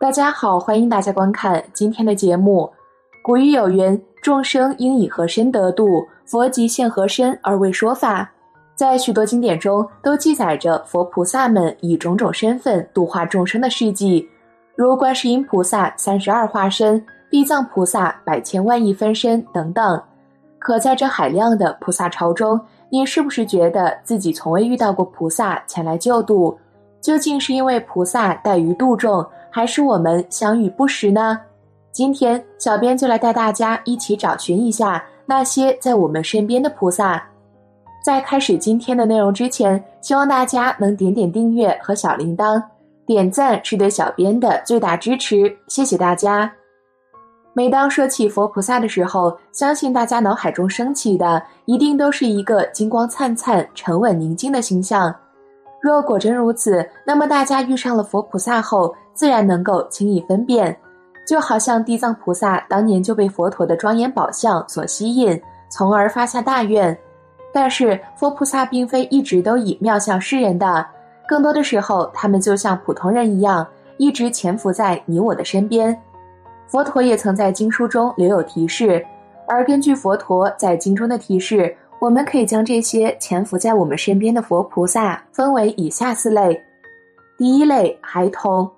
[0.00, 2.70] 大家好，欢迎大家观看今天的节目。
[3.20, 8.30] 古语有云：“众生应以和身得度，佛即现和身而为说法。”
[8.76, 14.24] 在许多经典中都记载着佛菩萨们以种种身份度化众生的事迹，
[14.76, 20.00] 如观世音菩萨三十二化身、地藏菩萨百千万亿分身等等。
[20.60, 22.58] 可在这海量的菩萨潮中，
[22.88, 26.56] 你是不是觉得自己从未遇到过菩萨前来救度？
[27.00, 29.26] 究竟是因为菩萨怠于度众？
[29.50, 31.38] 还是我们相遇不识呢？
[31.92, 37.22] 今天小编就来带大家一起找寻一下那些在我们身边的菩萨。
[38.04, 42.62] 在开始今天的内容之前，希望大家能点点订阅和小铃铛，
[43.04, 46.50] 点赞是对小编的最大支持，谢谢大家。
[47.52, 55.12] 每当说起佛菩萨的时候，相信大家脑海中升起的一定都是一个金光灿灿、沉稳宁静的形象。
[55.80, 60.76] 若果真如此，那么大家遇上了佛菩萨后，自然能够轻易分辨。
[61.26, 66.96] 就好像地藏菩萨当年就被佛陀的庄严宝相所吸引，从而发下大愿。
[67.52, 70.84] 但是佛菩萨并非一直都以妙相示人的，
[71.28, 73.66] 更多的时候，他们就像普通人一样，
[73.98, 75.96] 一直潜伏在你我的身边。
[76.66, 79.04] 佛陀也曾在经书中留有提示，
[79.46, 81.76] 而根据佛陀在经中的提示。
[82.00, 86.60] 我们可以将这些潜伏在我们身边的佛菩萨分为以下四类。
[87.36, 88.70] 第一类，孩童。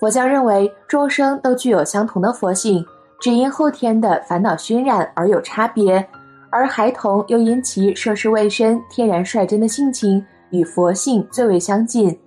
[0.00, 2.84] 佛教认为众生都具有相同的佛性，
[3.20, 6.04] 只因后天的烦恼熏染而有差别，
[6.50, 12.18] 而孩童又因其涉世未深、天然率真的性情与佛性最为相近，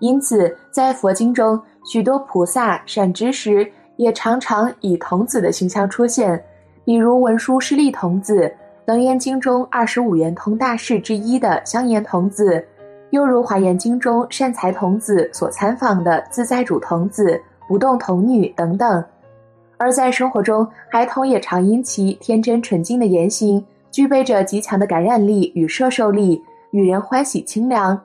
[0.00, 6.40] 因此在佛经中，许多菩萨善知识也常常以童子的形象出现，
[6.84, 8.42] 比如文殊师利童子。
[8.86, 12.64] 《楞严经》中二十五圆通大士之一的香严童子，
[13.10, 19.04] 又如《华严经》中善财童子所参访的自在主童子、不动童女等等。
[19.76, 26.40] 而在生活中，孩童也常因其天真纯净的言行，具备着极强的感染力与摄受力，
[26.70, 28.00] 与人欢喜清凉。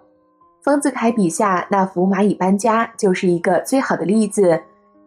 [0.63, 4.59] 丰子恺笔下那幅蚂蚁搬家就是一个最好的例子。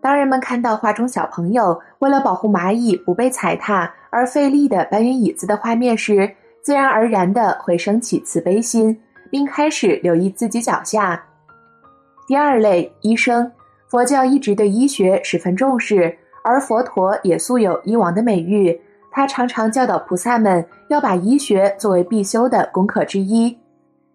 [0.05, 9.01] 当人们看到画中小朋友为了保护蚂蚁不被踩踏而费力的搬运椅子的画面时，自然而然的会升起慈悲心，
[9.31, 11.25] 并开始留意自己脚下。
[12.27, 13.51] 第二类医生，
[13.89, 18.79] 佛教一直对医学十分重视，而佛陀也素有医王的美誉。
[19.11, 23.59] 他常常教导菩萨们要把医学作为必修的功课之一。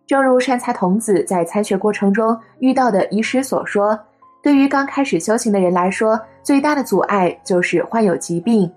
[0.06, 4.00] 正如善财童子在参学过程中遇到的医师所说。
[4.42, 8.72] 对于刚开始修行的人来说，最大的阻碍就是患有疾病，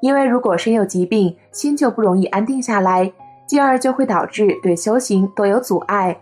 [0.00, 3.10] 因为如果身有疾病，心就不容易安定下来，
[3.46, 6.16] 进而就会导致对修行都有阻碍。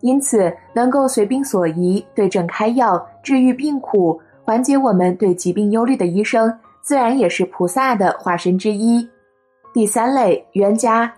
[0.00, 9.08] 因此，能够随病所宜、对症开药、治愈病苦、缓解我们对疾病忧虑的医生，自然也是菩萨的化身之一。
[9.72, 11.10] 第三类冤家，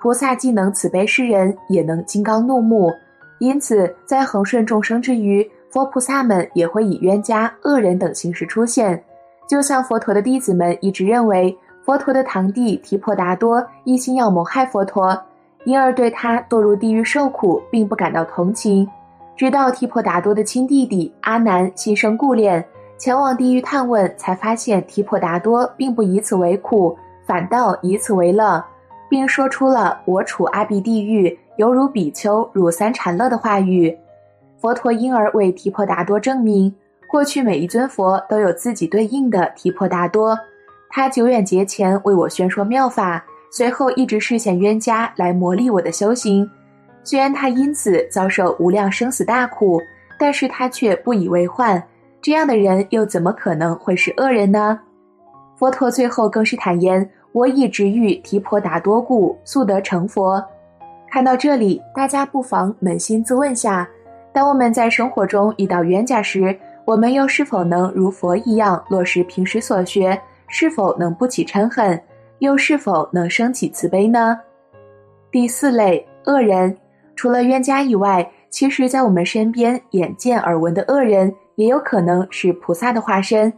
[0.00, 2.92] 菩萨既能慈悲世人，也能金刚怒目，
[3.40, 5.44] 因此在恒顺众生之余。
[5.70, 9.02] 佛菩萨们也会以冤家、恶人等形式出现，
[9.46, 15.18] 就像佛陀的弟子们一直认为，佛陀的堂弟提婆达多一心要谋害佛陀，
[15.64, 18.88] 因而对他堕入地狱受苦并不感到同情。
[19.36, 22.64] 直到提婆达多的亲弟弟阿难心生顾恋，
[22.96, 28.64] 前往地狱探问，才发现提婆达多并不以此为苦，反倒以此为乐，
[29.08, 33.96] 并说出了“我处阿鼻地狱，犹如比丘入三禅乐”的话语。
[34.60, 36.74] 佛陀因而为提婆达多证明，
[37.08, 40.38] 过去每一尊佛都有自己对应的提婆达多。
[40.90, 46.48] 他久远劫前为我宣说妙法，随后一直示现冤家来磨砺我的修行。
[47.04, 49.80] 虽然他因此遭受无量生死大苦，
[50.18, 51.82] 但是他却不以为患。
[52.20, 54.80] 这样的人又怎么可能会是恶人呢？
[55.56, 60.44] 佛陀最后更是坦言：“我以直欲提婆达多故，速得成佛。”
[61.10, 63.88] 看到这里，大家不妨扪心自问下。
[64.38, 70.16] 当我们在生活中遇到冤家时，我们又是否能如佛一样落实平时所学？
[70.46, 72.00] 是否能不起嗔恨？
[72.38, 74.38] 又是否能升起慈悲呢？
[75.32, 76.78] 第四类恶人，
[77.16, 83.52] 除了冤家以外，其实，在我们身边眼见耳闻的恶人，也有可能是菩萨的化身。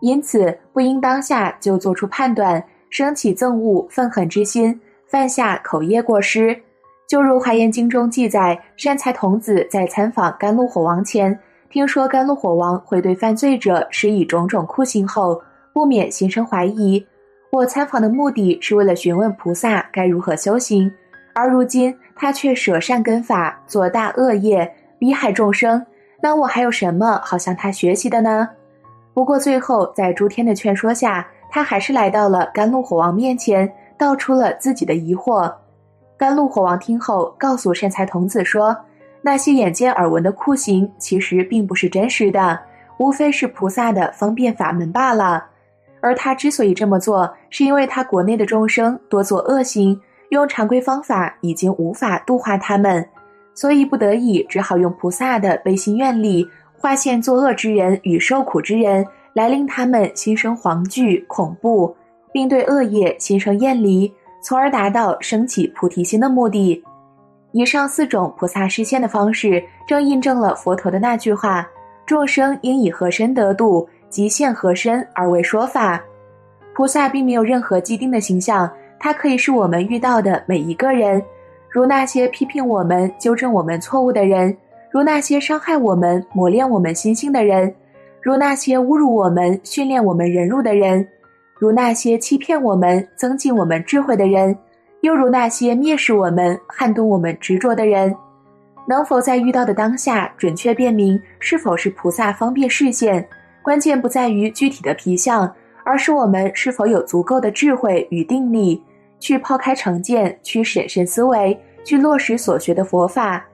[0.00, 6.54] 因此，不应当下就做出判断，升起憎恶、愤恨之心，犯下口业过失。
[7.08, 11.36] 就如《华严经》中记载，善财童子在参访甘露火王前，
[11.70, 15.40] 听说甘露火王会对犯罪者施以种种酷刑后，
[15.72, 17.02] 不免心生怀疑。
[17.50, 20.92] 我参访的目的是为了询问菩萨该如何修行，
[21.34, 25.82] 而如今他却舍善根法，做大恶业，逼害众生，
[26.22, 28.46] 那我还有什么好向他学习的呢？
[29.14, 35.50] 不过最后在诸天的劝说下，他还是来到了甘露火王面前，道出了自己的疑惑。
[36.18, 38.76] 甘露火王听后，告诉善财童子说
[39.22, 42.58] ：“那些眼见耳闻的酷刑，其实并不是真实的，
[42.98, 45.46] 无非是菩萨的方便法门罢了。
[46.00, 49.98] 而他之所以这么做，是因为他国内的众生多做恶行，
[50.30, 53.08] 用常规方法已经无法度化他们，
[53.54, 56.44] 所以不得已只好用菩萨的悲心愿力，
[56.76, 61.94] 化现作恶之人与受苦之人。”来令他们心生惶惧、恐怖，
[62.32, 64.12] 并对恶业心生厌离，
[64.48, 66.82] 从而达到升起菩提心的目的。
[67.52, 71.68] 以上四种菩萨示现的方式，正印证了佛陀的那句话
[72.06, 76.02] ：“众生应以何身得度，即现何身而为说法。”
[76.74, 81.22] 菩萨并没有任何既定的形象，它可以是我们遇到的每一个人，
[81.68, 84.56] 如那些批评我们、纠正我们错误的人，
[84.90, 87.74] 如那些伤害我们、磨练我们心性的人。
[88.22, 91.06] 如那些侮辱我们、训练我们忍辱的人，
[91.58, 94.56] 如那些欺骗我们、增进我们智慧的人，
[95.00, 98.14] 又如那些蔑视我们、撼动我们执着的人，
[98.86, 103.28] 能否在遇到的当下准确辨明是否是菩萨方便视线？
[103.62, 105.52] 关键不在于具体的皮相，
[105.84, 108.82] 而是我们是否有足够的智慧与定力，
[109.18, 113.44] 去抛开成见，去审慎思维，去落实所学的佛法。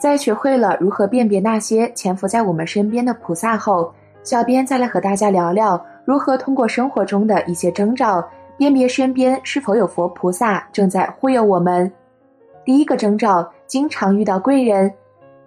[0.00, 3.94] 在学会了如何辨别那些潜伏在我们身边的菩萨后，
[4.24, 8.26] 小编再来和大家聊聊如何通过生活中的一些征兆
[8.56, 11.90] 辨别身边是否有佛菩萨正在忽悠我们。
[12.64, 14.92] 第一个征兆，经常遇到贵人。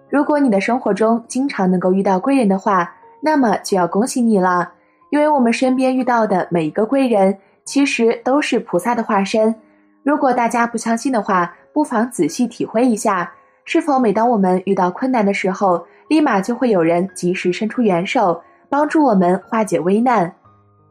[0.08, 4.70] 如果你的生活中经常能够遇到贵人的话，那么就要恭喜你了，
[5.10, 9.54] 因为我们身边遇到的每一个贵人其实都是菩萨的化身。
[10.02, 13.32] 如果大家不相信的话，不妨仔细体会一下，
[13.64, 18.40] 是否每当我们遇到困难的时候，立马就会有人及时伸出援手。
[18.68, 20.30] 帮助我们化解危难，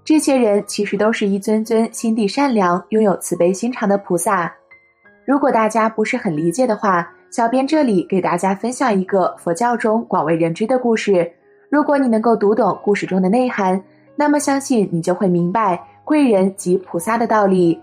[0.06, 4.54] 这些人其实都是一尊尊心地善良、拥有慈悲心肠的菩萨。
[5.26, 11.30] 如果大家不是很理解的话，小编这里给大家分享一个佛教中广为人知的故事。
[11.72, 13.82] 如果你能够读懂故事中的内涵，
[14.16, 17.82] 那么相信你就会明白贵人即菩萨的道理。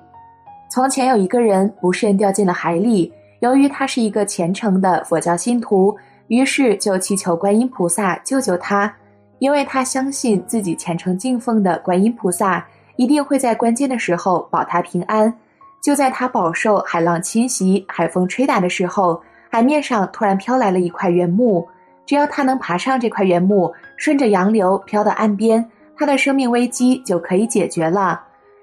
[0.70, 5.92] 从前有一个人不慎掉进了海里，由于他是一个虔诚的佛教信徒，
[6.28, 8.94] 于是就祈求观音菩萨救救他。
[9.42, 15.34] 因为他相信自己虔诚敬奉的观音菩萨一定会在关键的时候保他平安。
[15.80, 21.66] 就在他饱受海浪侵袭、海风吹打的时候，海面上突然飘来了一块原木。
[22.06, 28.22] 只要他能爬上这块原木，顺着洋流飘到岸边，他的生命危机就可以解决了。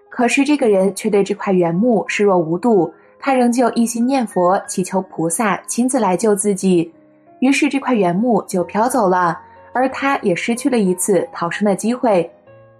[0.09, 2.89] 可是这个人却对这块原木视若无睹，
[3.19, 6.89] 他仍旧一心念佛，祈求菩萨亲自来救自己。
[7.41, 9.37] 于是这块原木就飘走了。
[9.73, 12.29] 而他也失去了一次逃生的机会。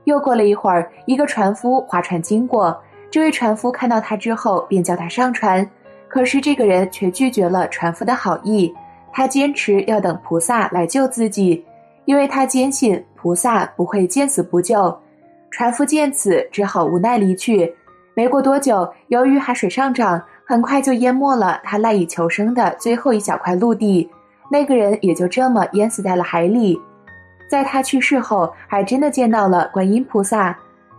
[0.06, 2.76] 又过了一会儿，一个船夫划船经过，
[3.12, 5.68] 这位船夫看到他之后，便叫他上船。
[6.08, 8.74] 可是这个人却拒绝了船夫的好意，
[9.12, 11.64] 他坚持要等菩萨来救自己，
[12.06, 14.98] 因为他坚信菩萨不会见死不救。
[15.52, 17.72] 船夫见此，只好无奈离去。
[18.16, 24.10] 没过多久，由于海水上涨，很快就淹没了他赖以求生的最后一小块陆地。
[24.50, 26.80] 那个人也就这么淹死在了海里。
[27.50, 30.58] 在他去世后，还真的见到了观音菩萨。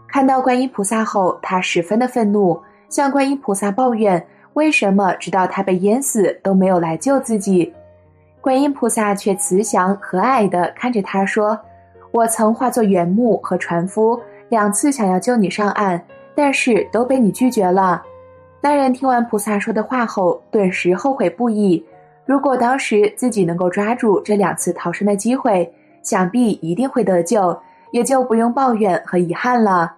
[0.09, 7.73] 看到观音菩萨后，他十分的愤怒，向观音菩萨抱怨：为什么直到他被淹死都没有来救自己？
[8.41, 11.59] 观音菩萨却慈祥和蔼地看着他说
[12.11, 16.03] ：“我曾化作原木和船夫，两次想要救你上岸，
[16.35, 18.03] 但是都被你拒绝了。”
[18.61, 21.85] 那人听完菩萨说的话后，顿时后悔不已。
[22.31, 25.69] 如果当时自己能够抓住这两次逃生的机会，
[26.01, 27.59] 想必一定会得救，
[27.91, 29.93] 也就不用抱怨和遗憾了。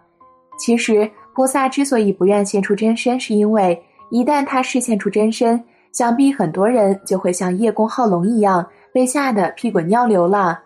[0.59, 3.79] 其实，菩萨之所以不愿现出真身，是因为
[4.11, 5.63] 一旦他示现出真身，
[5.93, 10.59] 想必很多人就会像叶公好龙一样被吓得屁滚尿流了。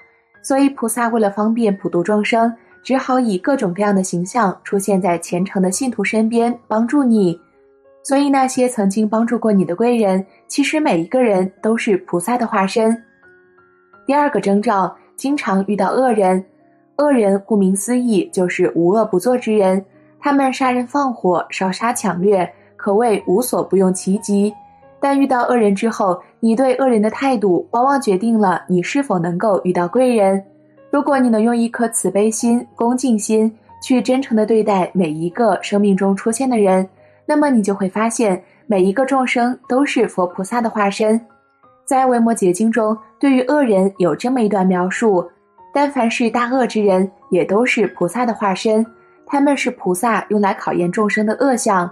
[0.44, 2.54] 所以，菩萨为了方便普度众生，
[2.84, 7.36] 只好以各种各样的形象出现在虔诚的信徒身边，帮助你。
[8.06, 12.96] 所以，那些曾经帮助过你的贵人，其实每一个人都是菩萨的化身。
[14.06, 16.44] 第二个征兆，经常遇到恶人。
[16.98, 19.84] 恶人顾名思义就是无恶不作之人，
[20.20, 24.54] 他们杀人放火、烧杀抢掠，可谓无所不用其极。
[25.00, 30.40] 但遇到恶人之后，你对恶人的态度，往往决定了你是否能够遇到贵人。
[30.92, 36.88] 如果你能用一颗慈悲心、恭敬心，去真诚的对待每一个生命中出现的人。
[37.26, 41.20] 那么你就会发现，每一个众生都是佛菩萨的化身。
[41.84, 45.28] 在《维摩诘经》中，对于恶人有这么一段描述：
[45.74, 48.84] 但凡是大恶之人，也都是菩萨的化身，
[49.26, 51.90] 他们是菩萨用来考验众生的恶相。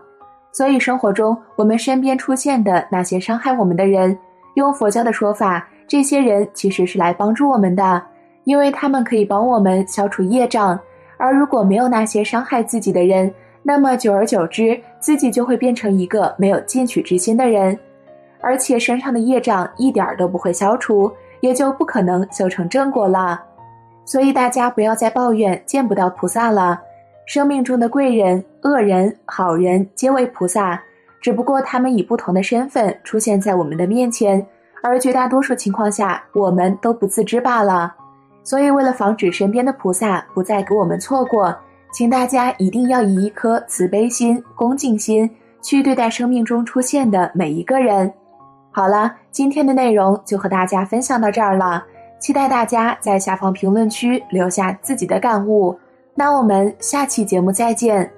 [0.52, 4.16] 所以，生活中我们身边出现的那些伤害我们的人，
[4.54, 8.00] 用佛教的说法，这些人其实是来帮助我们的，
[8.44, 10.78] 因为他们可以帮我们消除业障。
[11.16, 13.32] 而如果没有那些伤害自己的人，
[13.66, 17.76] 那么久而久之，自己就会变成一个没有进取之心的人，
[18.40, 23.42] 而且身上的业障一点都不会消除，也就不可能修成正果了。
[24.04, 26.78] 所以大家不要再抱怨见不到菩萨了。
[27.24, 30.78] 生命中的贵人、恶人、好人皆为菩萨，
[31.22, 34.46] 只不过他们以不同的身份出现在我们的面前，
[34.82, 37.94] 而绝大多数情况下，我们都不自知罢了。
[38.42, 41.56] 所以，为了防止身边的菩萨不再给我们错过，
[41.94, 45.30] 请大家一定要以一颗慈悲心、恭敬心
[45.62, 48.12] 去对待生命中出现的每一个人。
[48.72, 51.84] 好了，今天的内容就和大家分享到这儿了，
[52.18, 55.78] 期待大家在下方评论区留下自己的感悟。
[56.16, 58.10] 那我们下期节目再见。